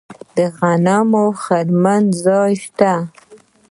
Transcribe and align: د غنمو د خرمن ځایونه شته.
د 0.35 0.37
غنمو 0.57 1.25
د 1.35 1.37
خرمن 1.41 2.03
ځایونه 2.23 2.59
شته. 2.63 2.93